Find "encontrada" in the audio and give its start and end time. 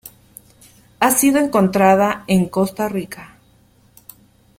1.37-2.23